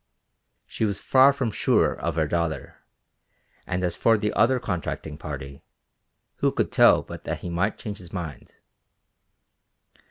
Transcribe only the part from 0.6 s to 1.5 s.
She was far